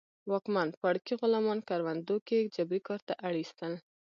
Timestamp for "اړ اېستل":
3.27-3.73